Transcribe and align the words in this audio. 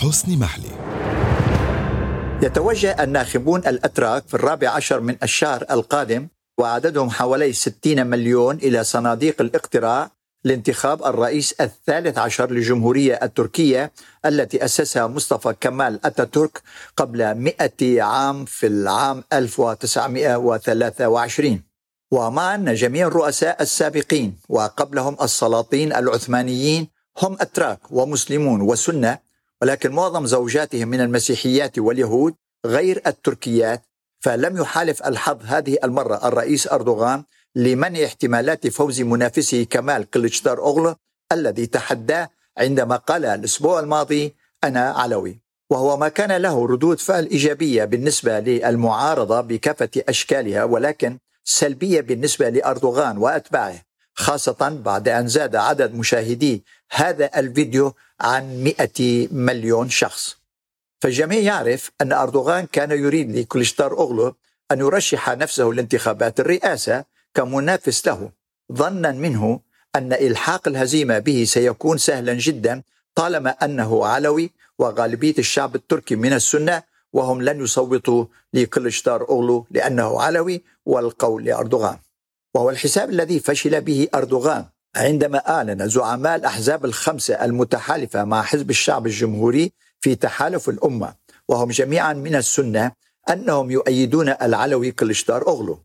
حسني 0.00 0.36
محلي. 0.36 0.70
يتوجه 2.42 3.04
الناخبون 3.04 3.60
الأتراك 3.60 4.28
في 4.28 4.34
الرابع 4.34 4.68
عشر 4.68 5.00
من 5.00 5.16
الشهر 5.22 5.64
القادم 5.70 6.28
وعددهم 6.58 7.10
حوالي 7.10 7.52
60 7.52 8.06
مليون 8.06 8.56
إلى 8.56 8.84
صناديق 8.84 9.40
الاقتراع 9.40 10.10
لانتخاب 10.44 11.04
الرئيس 11.04 11.52
الثالث 11.52 12.18
عشر 12.18 12.50
للجمهورية 12.50 13.18
التركية 13.22 13.92
التي 14.26 14.64
أسسها 14.64 15.06
مصطفى 15.06 15.54
كمال 15.60 16.00
أتاتورك 16.04 16.62
قبل 16.96 17.34
مئة 17.34 18.02
عام 18.02 18.44
في 18.44 18.66
العام 18.66 19.24
1923 19.32 21.62
ومع 22.10 22.54
أن 22.54 22.74
جميع 22.74 23.06
الرؤساء 23.06 23.62
السابقين 23.62 24.36
وقبلهم 24.48 25.16
السلاطين 25.22 25.92
العثمانيين 25.92 26.88
هم 27.22 27.36
أتراك 27.40 27.78
ومسلمون 27.90 28.60
وسنة 28.60 29.29
ولكن 29.62 29.92
معظم 29.92 30.26
زوجاتهم 30.26 30.88
من 30.88 31.00
المسيحيات 31.00 31.78
واليهود 31.78 32.34
غير 32.66 33.02
التركيات 33.06 33.82
فلم 34.20 34.56
يحالف 34.56 35.06
الحظ 35.06 35.38
هذه 35.44 35.78
المرة 35.84 36.28
الرئيس 36.28 36.72
أردوغان 36.72 37.24
لمنع 37.54 38.04
احتمالات 38.04 38.66
فوز 38.66 39.00
منافسه 39.00 39.66
كمال 39.70 40.10
كليتشدار 40.10 40.58
أوغلو 40.58 40.94
الذي 41.32 41.66
تحداه 41.66 42.30
عندما 42.58 42.96
قال 42.96 43.24
الأسبوع 43.24 43.80
الماضي 43.80 44.34
أنا 44.64 44.90
علوي. 44.90 45.40
وهو 45.70 45.96
ما 45.96 46.08
كان 46.08 46.32
له 46.32 46.66
ردود 46.66 47.00
فعل 47.00 47.26
إيجابية 47.26 47.84
بالنسبة 47.84 48.40
للمعارضة 48.40 49.40
بكافة 49.40 49.90
أشكالها 50.08 50.64
ولكن 50.64 51.18
سلبية 51.44 52.00
بالنسبة 52.00 52.48
لأردوغان 52.48 53.18
وأتباعه 53.18 53.82
خاصة 54.14 54.80
بعد 54.84 55.08
أن 55.08 55.28
زاد 55.28 55.56
عدد 55.56 55.94
مشاهدي 55.94 56.64
هذا 56.92 57.30
الفيديو 57.36 57.94
عن 58.20 58.64
100 58.64 59.28
مليون 59.32 59.88
شخص. 59.88 60.36
فالجميع 61.00 61.38
يعرف 61.38 61.90
أن 62.00 62.12
أردوغان 62.12 62.66
كان 62.66 62.90
يريد 62.90 63.36
لكليشتار 63.36 63.92
أوغلو 63.92 64.36
أن 64.72 64.78
يرشح 64.78 65.30
نفسه 65.30 65.64
لانتخابات 65.64 66.40
الرئاسة 66.40 67.04
كمنافس 67.34 68.06
له 68.06 68.30
ظنا 68.72 69.12
منه 69.12 69.60
أن 69.96 70.12
إلحاق 70.12 70.68
الهزيمة 70.68 71.18
به 71.18 71.44
سيكون 71.44 71.98
سهلا 71.98 72.34
جدا 72.34 72.82
طالما 73.14 73.50
أنه 73.50 74.06
علوي 74.06 74.50
وغالبية 74.78 75.34
الشعب 75.38 75.74
التركي 75.74 76.16
من 76.16 76.32
السنة 76.32 76.82
وهم 77.12 77.42
لن 77.42 77.64
يصوتوا 77.64 78.24
لكليشتار 78.54 79.28
أوغلو 79.28 79.66
لأنه 79.70 80.22
علوي 80.22 80.62
والقول 80.86 81.44
لأردوغان. 81.44 81.98
وهو 82.54 82.70
الحساب 82.70 83.10
الذي 83.10 83.40
فشل 83.40 83.80
به 83.80 84.08
أردوغان. 84.14 84.64
عندما 84.96 85.38
أعلن 85.38 85.88
زعماء 85.88 86.36
الأحزاب 86.36 86.84
الخمسة 86.84 87.44
المتحالفة 87.44 88.24
مع 88.24 88.42
حزب 88.42 88.70
الشعب 88.70 89.06
الجمهوري 89.06 89.72
في 90.00 90.14
تحالف 90.14 90.68
الأمة 90.68 91.14
وهم 91.48 91.70
جميعا 91.70 92.12
من 92.12 92.34
السنة 92.34 92.92
أنهم 93.30 93.70
يؤيدون 93.70 94.28
العلوي 94.28 94.90
كليشتار 94.90 95.46
أوغلو 95.48 95.78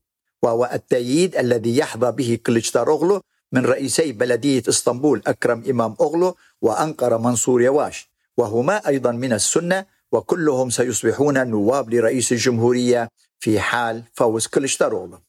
وهو 0.43 0.69
التأييد 0.73 1.35
الذي 1.35 1.77
يحظى 1.77 2.11
به 2.11 2.39
كليشتار 2.45 2.89
أوغلو 2.89 3.21
من 3.51 3.65
رئيسي 3.65 4.11
بلدية 4.11 4.63
إسطنبول 4.69 5.21
أكرم 5.27 5.63
إمام 5.69 5.95
أوغلو 6.01 6.35
وأنقرة 6.61 7.17
منصور 7.17 7.61
يواش 7.61 8.09
وهما 8.37 8.87
أيضا 8.87 9.11
من 9.11 9.33
السنة 9.33 9.85
وكلهم 10.11 10.69
سيصبحون 10.69 11.47
نواب 11.47 11.93
لرئيس 11.93 12.31
الجمهورية 12.31 13.09
في 13.39 13.59
حال 13.59 14.03
فوز 14.13 14.47
كليشتار 14.47 14.91
أوغلو. 14.91 15.19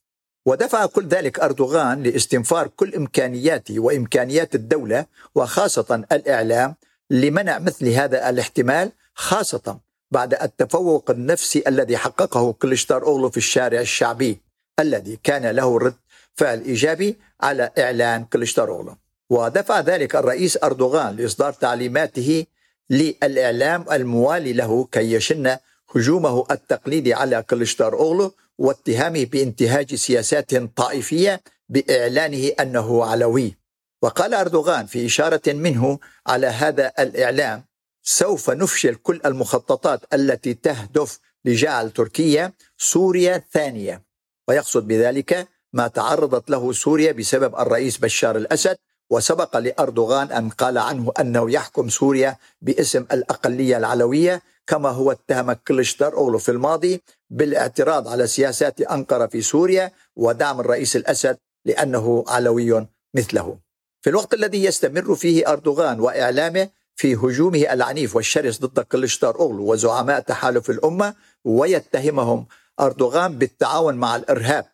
ودفع 0.47 0.87
كل 0.87 1.07
ذلك 1.09 1.41
أردوغان 1.41 2.03
لاستنفار 2.03 2.69
كل 2.77 2.95
إمكانياته 2.95 3.81
وإمكانيات 3.81 4.55
الدولة 4.55 5.07
وخاصة 5.35 6.05
الإعلام 6.13 6.75
لمنع 7.11 7.59
مثل 7.59 7.89
هذا 7.89 8.31
الاحتمال 8.31 8.93
خاصة 9.15 9.79
بعد 10.11 10.35
التفوق 10.35 11.11
النفسي 11.11 11.63
الذي 11.67 11.97
حققه 11.97 12.53
كليشتار 12.53 13.03
أوغلو 13.03 13.31
في 13.31 13.37
الشارع 13.37 13.81
الشعبي 13.81 14.41
الذي 14.81 15.19
كان 15.23 15.47
له 15.47 15.79
رد 15.79 15.95
فعل 16.35 16.61
إيجابي 16.61 17.17
على 17.41 17.71
إعلان 17.79 18.25
كليشتار 18.25 18.69
أوغلو 18.69 18.97
ودفع 19.31 19.81
ذلك 19.81 20.17
الرئيس 20.17 20.59
أردوغان 20.65 21.17
لإصدار 21.17 21.53
تعليماته 21.53 22.47
للإعلام 22.91 23.85
الموالي 23.93 24.53
له 24.53 24.89
كي 24.93 25.13
يشن 25.13 25.57
هجومه 25.95 26.45
التقليدي 26.51 27.15
على 27.15 27.43
كليشتار 27.43 27.95
أوغلو 27.95 28.35
واتهامه 28.59 29.25
بانتهاج 29.25 29.95
سياسات 29.95 30.55
طائفية 30.55 31.43
بإعلانه 31.69 32.53
أنه 32.61 33.05
علوي. 33.05 33.57
وقال 34.03 34.35
أردوغان 34.35 34.87
في 34.87 35.07
إشارة 35.07 35.43
منه 35.53 35.99
على 36.27 36.47
هذا 36.47 36.93
الإعلام 36.99 37.65
سوف 38.03 38.51
نفشل 38.51 38.95
كل 38.95 39.21
المخططات 39.25 40.15
التي 40.15 40.55
تهدف 40.55 41.19
لجعل 41.45 41.91
تركيا 41.91 42.53
سوريا 42.79 43.43
ثانية. 43.53 44.03
ويقصد 44.49 44.87
بذلك 44.87 45.49
ما 45.73 45.89
تعرضت 45.89 46.51
له 46.51 46.73
سوريا 46.73 47.13
بسبب 47.13 47.55
الرئيس 47.57 47.99
بشار 47.99 48.37
الأسد 48.37 48.77
وسبق 49.11 49.57
لأردوغان 49.57 50.33
أن 50.33 50.49
قال 50.49 50.79
عنه 50.79 51.13
أنه 51.21 51.51
يحكم 51.51 51.89
سوريا 51.89 52.37
باسم 52.63 53.07
الأقلية 53.13 53.77
العلوية 53.77 54.43
كما 54.67 54.89
هو 54.89 55.13
اتهم 55.13 55.53
كليشتر 55.53 56.17
أولو 56.17 56.39
في 56.39 56.51
الماضي 56.51 57.03
بالاعتراض 57.31 58.09
على 58.09 58.27
سياسات 58.27 58.81
أنقرة 58.81 59.27
في 59.27 59.43
سوريا 59.43 59.93
ودعم 60.17 60.61
الرئيس 60.61 60.97
الأسد 60.97 61.39
لأنه 61.65 62.25
علوي 62.29 62.87
مثله. 63.15 63.59
في 64.03 64.11
الوقت 64.11 64.35
الذي 64.35 64.65
يستمر 64.65 65.15
فيه 65.15 65.53
أردوغان 65.53 66.01
وإعلامه 66.01 66.69
في 66.97 67.15
هجومه 67.15 67.73
العنيف 67.73 68.17
والشرس 68.17 68.61
ضد 68.61 68.81
كليشتار 68.81 69.41
أوغلو 69.41 69.73
وزعماء 69.73 70.21
تحالف 70.21 70.71
الأمة 70.71 71.15
ويتهمهم 71.45 72.47
أردوغان 72.81 73.39
بالتعاون 73.39 73.95
مع 73.95 74.17
الإرهاب 74.17 74.67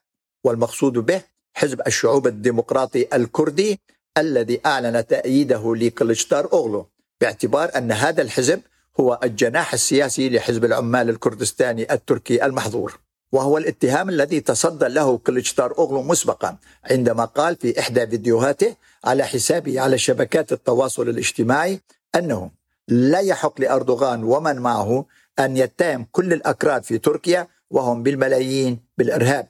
والمقصود 0.45 0.93
به 0.93 1.23
حزب 1.55 1.81
الشعوب 1.87 2.27
الديمقراطي 2.27 3.07
الكردي 3.17 3.81
الذي 4.19 4.61
أعلن 4.67 5.07
تأييده 5.07 5.75
لكليشتار 5.77 6.53
أوغلو 6.53 6.87
باعتبار 7.21 7.71
أن 7.77 7.93
هذا 7.93 8.23
الحزب 8.23 8.61
هو 9.01 9.21
الجناح 9.23 9.73
السياسي 9.73 10.31
لحزب 10.31 10.65
العمال 10.65 11.11
الكردستاني 11.11 11.93
التركي 11.93 12.45
المحظور 12.45 12.99
وهو 13.33 13.59
الاتهام 13.59 14.09
الذي 14.09 14.41
تصدى 14.41 14.89
له 14.89 15.19
كليتشتار 15.19 15.79
أوغلو 15.79 16.03
مسبقا 16.03 16.57
عندما 16.91 17.25
قال 17.25 17.57
في 17.57 17.81
إحدى 17.81 18.07
فيديوهاته 18.07 18.77
على 19.05 19.25
حسابه 19.25 19.81
على 19.81 19.99
شبكات 19.99 20.53
التواصل 20.53 21.09
الاجتماعي 21.09 21.81
أنه 22.15 22.51
لا 22.89 23.21
يحق 23.21 23.61
لأردوغان 23.61 24.25
ومن 24.25 24.57
معه 24.59 25.05
أن 25.39 25.57
يتهم 25.57 26.07
كل 26.13 26.33
الأكراد 26.33 26.85
في 26.85 26.99
تركيا 26.99 27.49
وهم 27.71 28.03
بالملايين 28.03 28.79
بالإرهاب. 28.99 29.49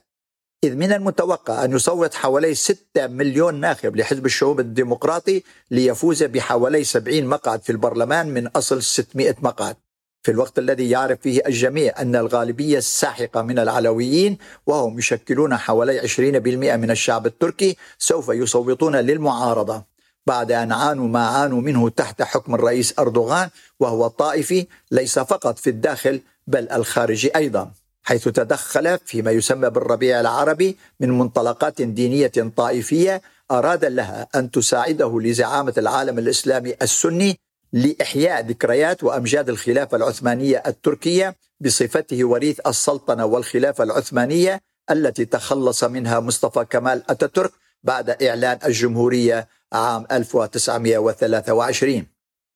إذ 0.63 0.75
من 0.75 0.93
المتوقع 0.93 1.65
أن 1.65 1.71
يصوت 1.71 2.13
حوالي 2.13 2.55
6 2.55 3.07
مليون 3.07 3.59
ناخب 3.59 3.95
لحزب 3.95 4.25
الشعوب 4.25 4.59
الديمقراطي 4.59 5.43
ليفوز 5.71 6.23
بحوالي 6.23 6.83
70 6.83 7.25
مقعد 7.25 7.61
في 7.61 7.71
البرلمان 7.71 8.27
من 8.29 8.47
أصل 8.47 8.83
600 8.83 9.35
مقعد. 9.41 9.75
في 10.23 10.31
الوقت 10.31 10.59
الذي 10.59 10.89
يعرف 10.89 11.19
فيه 11.21 11.41
الجميع 11.47 12.01
أن 12.01 12.15
الغالبية 12.15 12.77
الساحقة 12.77 13.41
من 13.41 13.59
العلويين 13.59 14.37
وهم 14.65 14.99
يشكلون 14.99 15.57
حوالي 15.57 16.07
20% 16.07 16.75
من 16.75 16.91
الشعب 16.91 17.25
التركي 17.25 17.77
سوف 17.97 18.29
يصوتون 18.29 18.95
للمعارضة. 18.95 19.83
بعد 20.27 20.51
أن 20.51 20.71
عانوا 20.71 21.07
ما 21.07 21.27
عانوا 21.27 21.61
منه 21.61 21.89
تحت 21.89 22.21
حكم 22.21 22.55
الرئيس 22.55 22.99
أردوغان 22.99 23.49
وهو 23.79 24.07
طائفي 24.07 24.67
ليس 24.91 25.19
فقط 25.19 25.59
في 25.59 25.69
الداخل 25.69 26.21
بل 26.47 26.69
الخارجي 26.71 27.35
أيضا. 27.35 27.71
حيث 28.03 28.23
تدخل 28.23 28.97
فيما 29.05 29.31
يسمى 29.31 29.69
بالربيع 29.69 30.19
العربي 30.19 30.77
من 30.99 31.09
منطلقات 31.17 31.81
دينية 31.81 32.31
طائفية 32.57 33.21
أراد 33.51 33.85
لها 33.85 34.27
أن 34.35 34.51
تساعده 34.51 35.19
لزعامة 35.19 35.73
العالم 35.77 36.19
الإسلامي 36.19 36.75
السني 36.81 37.39
لإحياء 37.73 38.45
ذكريات 38.45 39.03
وأمجاد 39.03 39.49
الخلافة 39.49 39.97
العثمانية 39.97 40.63
التركية 40.67 41.35
بصفته 41.59 42.25
وريث 42.25 42.59
السلطنة 42.67 43.25
والخلافة 43.25 43.83
العثمانية 43.83 44.61
التي 44.91 45.25
تخلص 45.25 45.83
منها 45.83 46.19
مصطفى 46.19 46.65
كمال 46.65 47.03
أتاتورك 47.09 47.51
بعد 47.83 48.09
إعلان 48.09 48.59
الجمهورية 48.65 49.47
عام 49.73 50.05
1923 50.11 52.05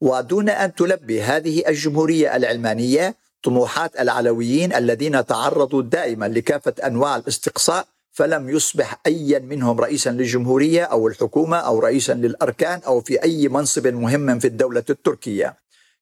ودون 0.02 0.50
أن 0.50 0.76
تلبي 0.76 1.22
هذه 1.22 1.64
الجمهورية 1.68 2.36
العلمانية 2.36 3.16
طموحات 3.48 4.00
العلويين 4.00 4.74
الذين 4.74 5.26
تعرضوا 5.26 5.82
دائما 5.82 6.28
لكافة 6.28 6.74
أنواع 6.86 7.16
الاستقصاء 7.16 7.88
فلم 8.12 8.50
يصبح 8.50 9.00
ايا 9.06 9.40
منهم 9.40 9.80
رئيسا 9.80 10.10
للجمهورية 10.10 10.84
أو 10.84 11.08
الحكومة 11.08 11.58
أو 11.58 11.80
رئيسا 11.80 12.14
للأركان 12.14 12.80
أو 12.88 13.02
في 13.02 13.24
أي 13.24 13.48
منصب 13.48 13.88
مهم 13.88 14.40
في 14.40 14.48
الدولة 14.48 14.84
التركية 14.90 15.56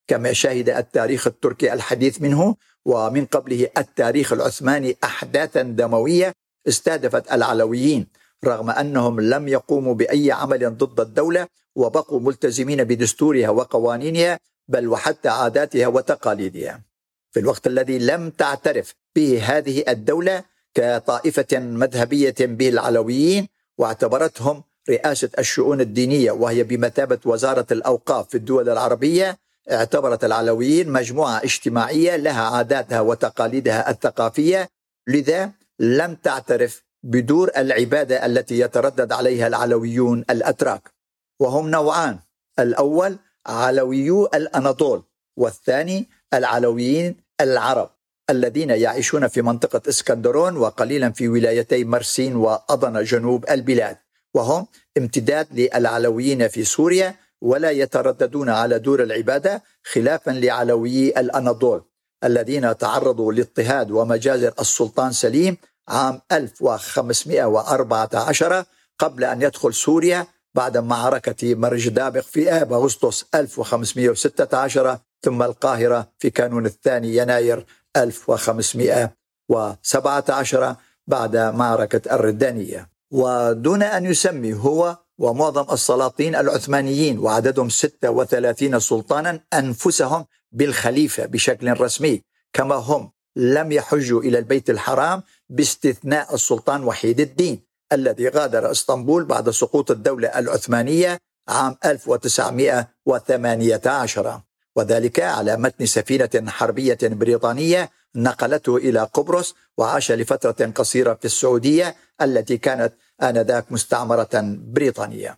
كما 0.08 0.34
شهد 0.34 0.70
التاريخ 0.70 1.28
التركي 1.28 1.74
الحديث 1.74 2.22
منه 2.22 2.56
ومن 2.86 3.26
قبله 3.26 3.70
التاريخ 3.78 4.34
العثماني 4.34 4.98
احداثا 5.04 5.62
دموية 5.62 6.34
استهدفت 6.68 7.32
العلويين 7.32 8.08
رغم 8.46 8.70
أنهم 8.70 9.20
لم 9.20 9.48
يقوموا 9.48 9.94
بأي 9.94 10.32
عمل 10.32 10.78
ضد 10.78 11.00
الدولة 11.00 11.48
وبقوا 11.76 12.20
ملتزمين 12.20 12.84
بدستورها 12.84 13.50
وقوانينها 13.50 14.40
بل 14.68 14.88
وحتى 14.88 15.30
عاداتها 15.30 15.88
وتقاليدها. 15.88 16.95
في 17.36 17.42
الوقت 17.42 17.68
الذي 17.68 18.00
لم 18.00 18.30
تعترف 18.30 18.96
به 19.16 19.42
هذه 19.44 19.84
الدولة 19.88 20.44
كطائفة 20.74 21.60
مذهبية 21.60 22.36
به 22.40 22.70
العلويين 22.70 23.48
واعتبرتهم 23.78 24.64
رئاسة 24.90 25.30
الشؤون 25.40 25.82
الدينية 25.82 26.32
وهي 26.32 26.64
بمثابة 26.64 27.20
وزارة 27.26 27.66
الأوقاف 27.72 28.30
في 28.30 28.36
الدول 28.38 28.70
العربية 28.70 29.38
اعتبرت 29.72 30.24
العلويين 30.24 30.90
مجموعة 30.90 31.38
اجتماعية 31.44 32.16
لها 32.16 32.42
عاداتها 32.42 33.02
وتقاليدها 33.02 33.90
الثقافية. 33.90 34.70
لذا 35.08 35.52
لم 35.80 36.16
تعترف 36.16 36.84
بدور 37.04 37.52
العبادة 37.58 38.26
التي 38.26 38.60
يتردد 38.60 39.12
عليها 39.12 39.48
العلويون 39.48 40.26
الأتراك. 40.30 40.92
وهم 41.40 41.70
نوعان 41.70 42.20
الأول 42.60 43.18
علويو 43.46 44.26
الأناضول 44.26 45.04
والثاني 45.38 46.10
العلويين 46.34 47.25
العرب 47.42 47.90
الذين 48.30 48.70
يعيشون 48.70 49.28
في 49.28 49.42
منطقة 49.42 49.82
اسكندرون 49.90 50.58
وقليلا 50.58 51.12
في 51.12 51.28
ولايتي 51.28 51.84
مرسين 51.84 52.36
وأضن 52.36 53.04
جنوب 53.04 53.50
البلاد 53.50 53.98
وهم 54.34 54.68
امتداد 54.98 55.48
للعلويين 55.52 56.48
في 56.48 56.64
سوريا 56.64 57.16
ولا 57.42 57.72
يترددون 57.72 58.50
على 58.50 58.80
دور 58.80 59.04
العبادة 59.04 59.64
خلافا 59.84 60.32
لعلويي 60.32 61.20
الأناضول 61.20 61.84
الذين 62.24 62.78
تعرضوا 62.78 63.34
لاضطهاد 63.34 63.92
ومجازر 63.92 64.54
السلطان 64.60 65.12
سليم 65.12 65.58
عام 65.88 66.22
1514 66.32 68.66
قبل 69.00 69.24
أن 69.24 69.42
يدخل 69.42 69.74
سوريا 69.74 70.28
بعد 70.56 70.78
معركة 70.78 71.56
مرجدابق 71.56 72.22
في 72.22 72.52
آب 72.52 72.74
أغسطس 72.74 73.26
1516 73.36 75.00
ثم 75.26 75.44
القاهرة 75.44 76.12
في 76.20 76.30
كانون 76.30 76.66
الثاني 76.66 77.16
يناير 77.16 77.66
1517 77.98 80.76
بعد 81.08 81.38
معركة 81.38 82.16
الردانية. 82.16 82.90
ودون 83.12 83.84
أن 83.84 84.06
يسمي 84.06 84.54
هو 84.54 84.98
ومعظم 85.18 85.74
السلاطين 85.74 86.36
العثمانيين 86.36 87.20
وعددهم 87.20 87.70
36 87.70 88.80
سلطانا 88.80 89.40
أنفسهم 89.54 90.26
بالخليفة 90.52 91.26
بشكل 91.26 91.82
رسمي 91.82 92.22
كما 92.54 92.76
هم 92.76 93.12
لم 93.36 93.72
يحجوا 93.72 94.22
إلى 94.22 94.38
البيت 94.38 94.70
الحرام 94.70 95.24
باستثناء 95.50 96.36
السلطان 96.36 96.84
وحيد 96.84 97.20
الدين 97.20 97.62
الذي 97.94 98.30
غادر 98.30 98.72
إسطنبول 98.72 99.26
بعد 99.26 99.50
سقوط 99.50 99.92
الدولة 99.92 100.28
العثمانية 100.28 101.18
عام 101.48 101.78
1918 101.86 104.42
وذلك 104.76 105.20
على 105.20 105.58
متن 105.58 105.86
سفينة 105.86 106.52
حربية 106.52 106.98
بريطانية 107.04 107.90
نقلته 108.16 108.78
إلى 108.78 109.10
قبرص 109.14 109.56
وعاش 109.78 110.12
لفترة 110.12 110.72
قصيرة 110.76 111.14
في 111.14 111.26
السعودية 111.26 111.96
التي 112.22 112.58
كانت 112.58 112.94
آنذاك 113.24 113.72
مستعمرة 113.72 114.30
بريطانية. 114.44 115.38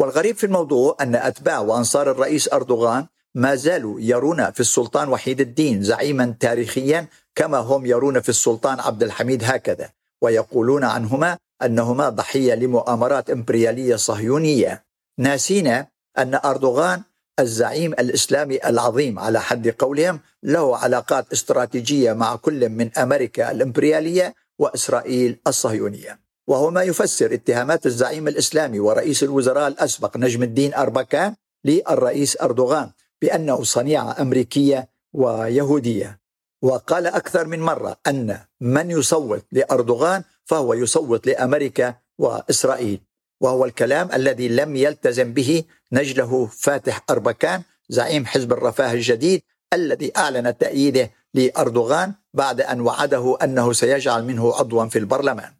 والغريب 0.00 0.36
في 0.36 0.46
الموضوع 0.46 0.96
أن 1.00 1.14
أتباع 1.14 1.58
وأنصار 1.58 2.10
الرئيس 2.10 2.52
أردوغان 2.52 3.06
ما 3.34 3.54
زالوا 3.54 4.00
يرون 4.00 4.50
في 4.50 4.60
السلطان 4.60 5.08
وحيد 5.08 5.40
الدين 5.40 5.82
زعيما 5.82 6.34
تاريخيا 6.40 7.06
كما 7.34 7.58
هم 7.58 7.86
يرون 7.86 8.20
في 8.20 8.28
السلطان 8.28 8.80
عبد 8.80 9.02
الحميد 9.02 9.44
هكذا 9.44 9.90
ويقولون 10.22 10.84
عنهما 10.84 11.38
أنهما 11.62 12.08
ضحية 12.08 12.54
لمؤامرات 12.54 13.30
إمبريالية 13.30 13.96
صهيونية. 13.96 14.84
ناسين 15.18 15.66
أن 16.18 16.40
أردوغان 16.44 17.02
الزعيم 17.38 17.92
الإسلامي 17.92 18.58
العظيم 18.66 19.18
على 19.18 19.40
حد 19.40 19.68
قولهم 19.68 20.20
له 20.42 20.76
علاقات 20.76 21.32
استراتيجية 21.32 22.12
مع 22.12 22.36
كل 22.36 22.68
من 22.68 22.98
أمريكا 22.98 23.50
الإمبريالية 23.50 24.34
وإسرائيل 24.58 25.38
الصهيونية. 25.46 26.20
وهو 26.46 26.70
ما 26.70 26.82
يفسر 26.82 27.34
اتهامات 27.34 27.86
الزعيم 27.86 28.28
الإسلامي 28.28 28.80
ورئيس 28.80 29.22
الوزراء 29.22 29.68
الأسبق 29.68 30.16
نجم 30.16 30.42
الدين 30.42 30.74
اربكان 30.74 31.34
للرئيس 31.64 32.36
أردوغان 32.42 32.90
بأنه 33.22 33.62
صنيعة 33.62 34.16
أمريكية 34.20 34.88
ويهودية. 35.12 36.20
وقال 36.62 37.06
أكثر 37.06 37.46
من 37.46 37.60
مرة 37.60 37.96
أن 38.06 38.38
من 38.60 38.90
يصوت 38.90 39.44
لأردوغان 39.52 40.22
فهو 40.44 40.74
يصوت 40.74 41.26
لأمريكا 41.26 41.94
وإسرائيل. 42.18 43.07
وهو 43.40 43.64
الكلام 43.64 44.08
الذي 44.14 44.48
لم 44.48 44.76
يلتزم 44.76 45.32
به 45.32 45.64
نجله 45.92 46.46
فاتح 46.46 47.04
أربكان 47.10 47.62
زعيم 47.88 48.26
حزب 48.26 48.52
الرفاه 48.52 48.92
الجديد 48.92 49.42
الذي 49.72 50.12
أعلن 50.16 50.58
تأييده 50.58 51.10
لأردوغان 51.34 52.14
بعد 52.34 52.60
أن 52.60 52.80
وعده 52.80 53.38
أنه 53.42 53.72
سيجعل 53.72 54.24
منه 54.24 54.54
عضوا 54.54 54.84
في 54.84 54.98
البرلمان. 54.98 55.52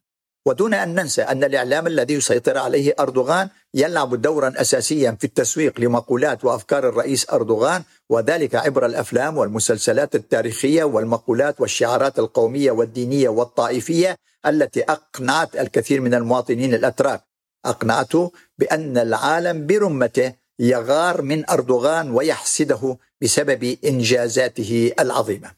ودون 0.47 0.75
أن 0.75 0.95
ننسى 0.95 1.23
أن 1.23 1.45
الإعلام 1.45 1.87
الذي 1.87 2.15
يسيطر 2.15 2.59
عليه 2.59 2.95
أردوغان 3.01 3.49
يلعب 3.75 4.15
دورا 4.23 4.53
اساسيا 4.57 5.17
في 5.21 5.25
التسويق 5.25 5.81
لمقولات 5.81 6.45
وأفكار 6.45 6.89
الرئيس 6.89 7.31
أردوغان 7.33 7.83
وذلك 8.11 8.55
عبر 8.55 8.87
الأفلام 8.87 9.37
والمسلسلات 9.37 10.15
التاريخية 10.15 10.85
والمقولات 10.85 11.61
والشعارات 11.61 12.19
القومية 12.19 12.71
والدينية 12.71 13.29
والطائفية 13.29 14.17
التي 14.47 14.83
أقنعت 14.83 15.57
الكثير 15.57 16.01
من 16.01 16.15
المواطنين 16.15 16.75
الأتراك 16.75 17.28
أقنعته 17.71 18.33
بأن 18.59 18.99
العالم 18.99 19.67
برمته 19.67 20.33
يغار 20.59 21.23
من 21.23 21.51
أردوغان 21.51 22.11
ويحسده 22.11 22.99
بسبب 23.23 23.77
إنجازاته 23.85 24.93
العظيمة. 25.01 25.51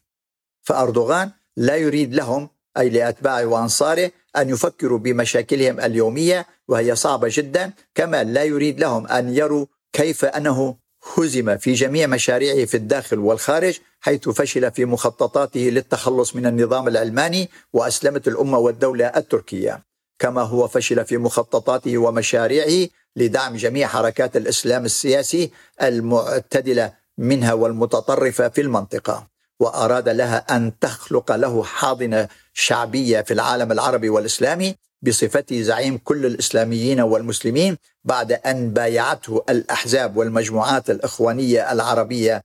فأردوغان 0.62 1.31
لا 1.57 1.77
يريد 1.77 2.15
لهم 2.15 2.49
أي 2.79 2.89
لاتباعه 2.91 3.47
وأنصاره 3.47 4.11
أن 4.37 4.49
يفكروا 4.49 4.99
بمشاكلهم 4.99 5.81
اليومية 5.81 6.47
وهي 6.69 6.97
صعبة 6.97 7.29
جدا، 7.33 7.73
كما 7.95 8.25
لا 8.25 8.45
يريد 8.45 8.81
لهم 8.81 9.06
أن 9.06 9.35
يروا 9.35 9.67
كيف 9.93 10.25
أنه 10.25 10.77
هزم 11.17 11.56
في 11.56 11.73
جميع 11.73 12.06
مشاريعه 12.06 12.65
في 12.65 12.77
الداخل 12.77 13.19
والخارج 13.19 13.79
حيث 14.01 14.29
فشل 14.29 14.73
في 14.73 14.85
مخططاته 14.85 15.61
للتخلص 15.61 16.37
من 16.37 16.47
النظام 16.47 16.89
العلماني 16.89 17.49
وأسلمت 17.73 18.29
الأمة 18.29 18.58
والدولة 18.58 19.06
التركية 19.06 19.90
كما 20.20 20.43
هو 20.43 20.69
فشل 20.69 21.05
في 21.05 21.17
مخططاته 21.17 21.98
ومشاريعه 21.98 22.89
لدعم 23.17 23.56
جميع 23.56 23.89
حركات 23.89 24.36
الإسلام 24.36 24.84
السياسي 24.84 25.50
المعتدلة 25.82 26.93
منها 27.19 27.53
والمتطرفة 27.53 28.48
في 28.48 28.60
المنطقة 28.60 29.27
وأراد 29.60 30.08
لها 30.08 30.56
أن 30.56 30.79
تخلق 30.79 31.32
له 31.32 31.62
حاضنة 31.65 32.29
شعبية 32.55 33.20
في 33.20 33.34
العالم 33.34 33.72
العربي 33.72 34.08
والإسلامي 34.08 34.77
بصفته 35.03 35.62
زعيم 35.62 35.98
كل 36.05 36.27
الإسلاميين 36.27 37.00
والمسلمين 37.00 37.77
بعد 38.05 38.32
أن 38.32 38.70
بايعته 38.70 39.44
الأحزاب 39.48 40.17
والمجموعات 40.17 40.91
الإخوانية 40.91 41.72
العربية 41.72 42.43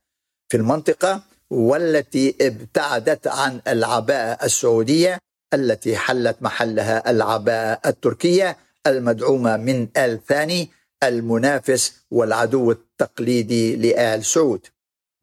في 0.48 0.56
المنطقة 0.56 1.22
والتي 1.50 2.34
ابتعدت 2.40 3.26
عن 3.26 3.60
العباءة 3.68 4.44
السعودية 4.44 5.18
التي 5.56 5.96
حلت 5.96 6.36
محلها 6.40 7.10
العباءه 7.10 7.88
التركية 7.88 8.56
المدعومة 8.86 9.56
من 9.56 9.88
آل 9.96 10.20
ثاني 10.28 10.70
المنافس 11.02 11.92
والعدو 12.10 12.70
التقليدي 12.70 13.76
لآل 13.76 14.24
سعود. 14.24 14.66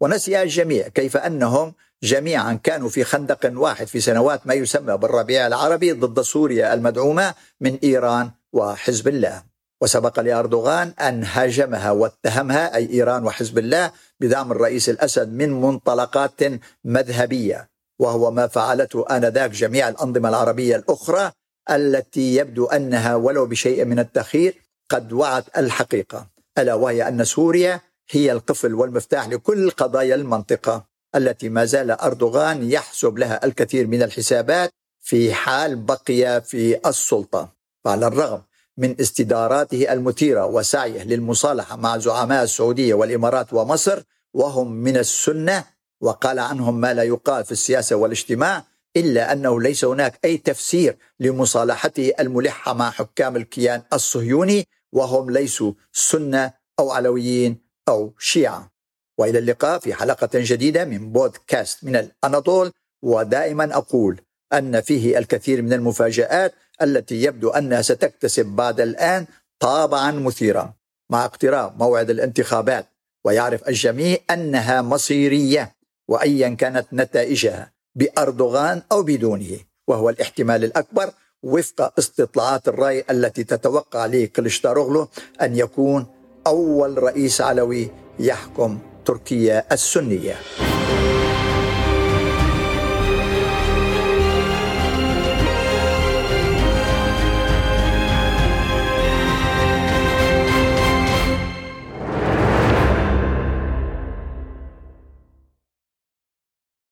ونسي 0.01 0.41
الجميع 0.41 0.87
كيف 0.87 1.17
أنهم 1.17 1.73
جميعا 2.03 2.59
كانوا 2.63 2.89
في 2.89 3.03
خندق 3.03 3.51
واحد 3.53 3.87
في 3.87 3.99
سنوات 3.99 4.47
ما 4.47 4.53
يسمى 4.53 4.97
بالربيع 4.97 5.47
العربي 5.47 5.91
ضد 5.91 6.21
سوريا 6.21 6.73
المدعومة 6.73 7.33
من 7.61 7.79
إيران 7.83 8.31
وحزب 8.53 9.07
الله. 9.07 9.43
وسبق 9.81 10.19
لأردوغان 10.19 10.93
أن 11.01 11.23
هاجمها 11.23 11.91
واتهمها 11.91 12.75
أي 12.75 12.89
إيران 12.89 13.25
وحزب 13.25 13.57
الله 13.57 13.91
بدعم 14.19 14.51
الرئيس 14.51 14.89
الأسد 14.89 15.33
من 15.33 15.61
منطلقات 15.61 16.41
مذهبية. 16.85 17.72
وهو 17.99 18.31
ما 18.31 18.47
فعلته 18.47 19.05
آنذاك 19.11 19.51
جميع 19.51 19.89
الأنظمة 19.89 20.29
العربية 20.29 20.75
الأخرى 20.75 21.31
التي 21.71 22.35
يبدو 22.35 22.65
أنها 22.65 23.15
ولو 23.15 23.45
بشيء 23.45 23.85
من 23.85 23.99
التخير 23.99 24.61
قد 24.89 25.13
وعت 25.13 25.57
الحقيقة. 25.57 26.27
ألا 26.57 26.73
وهي 26.73 27.07
أن 27.07 27.23
سوريا 27.23 27.81
هي 28.09 28.31
القفل 28.31 28.73
والمفتاح 28.73 29.27
لكل 29.27 29.69
قضايا 29.71 30.15
المنطقة 30.15 30.85
التي 31.15 31.49
ما 31.49 31.65
زال 31.65 31.91
أردوغان 31.91 32.71
يحسب 32.71 33.17
لها 33.17 33.45
الكثير 33.45 33.87
من 33.87 34.03
الحسابات 34.03 34.71
في 35.01 35.33
حال 35.33 35.75
بقي 35.75 36.41
في 36.41 36.89
السلطة. 36.89 37.53
وعلى 37.85 38.07
الرغم 38.07 38.41
من 38.77 38.95
استداراته 39.01 39.93
المثيرة 39.93 40.45
وسعيه 40.45 41.03
للمصالحة 41.03 41.75
مع 41.75 41.97
زعماء 41.97 42.43
السعودية 42.43 42.93
والإمارات 42.93 43.53
ومصر 43.53 44.03
وهم 44.33 44.71
من 44.71 44.97
السنة 44.97 45.72
وقال 46.03 46.39
عنهم 46.39 46.81
ما 46.81 46.93
لا 46.93 47.03
يقال 47.03 47.45
في 47.45 47.51
السياسة 47.51 47.95
والاجتماع 47.95 48.63
إلا 48.97 49.31
أنه 49.31 49.61
ليس 49.61 49.85
هناك 49.85 50.19
أي 50.25 50.37
تفسير 50.37 50.97
لمصالحته 51.19 52.11
الملحة 52.19 52.73
مع 52.73 52.89
حكام 52.89 53.35
الكيان 53.35 53.81
الصهيوني 53.93 54.67
وهم 54.91 55.31
ليسوا 55.31 55.73
سنة 55.91 56.53
أو 56.79 56.91
علويين 56.91 57.57
أو 57.89 58.13
شيعة. 58.19 58.71
وإلى 59.17 59.39
اللقاء 59.39 59.79
في 59.79 59.93
حلقة 59.93 60.29
جديدة 60.33 60.85
من 60.85 61.11
بودكاست 61.11 61.83
من 61.83 61.95
الأناضول 61.95 62.71
ودائما 63.03 63.77
أقول 63.77 64.21
أن 64.53 64.81
فيه 64.81 65.17
الكثير 65.17 65.61
من 65.61 65.73
المفاجآت 65.73 66.53
التي 66.81 67.23
يبدو 67.23 67.49
أنها 67.49 67.81
ستكتسب 67.81 68.45
بعد 68.45 68.81
الآن 68.81 69.25
طابعا 69.59 70.11
مثيرا 70.11 70.73
مع 71.09 71.25
اقتراب 71.25 71.79
موعد 71.79 72.09
الانتخابات 72.09 72.85
ويعرف 73.25 73.67
الجميع 73.67 74.17
أنها 74.31 74.81
مصيرية 74.81 75.75
وايا 76.13 76.49
كانت 76.49 76.87
نتائجها 76.93 77.71
بأردوغان 77.95 78.81
أو 78.91 79.03
بدونه 79.03 79.57
وهو 79.87 80.09
الاحتمال 80.09 80.63
الأكبر 80.63 81.09
وفق 81.43 81.93
استطلاعات 81.99 82.67
الرأي 82.67 83.03
التي 83.09 83.43
تتوقع 83.43 84.05
لكليشتاروغلو 84.05 85.07
أن 85.41 85.55
يكون 85.55 86.05
أول 86.47 87.03
رئيس 87.03 87.41
علوي 87.41 87.89
يحكم 88.19 88.79
تركيا 89.05 89.73
السنية. 89.73 90.35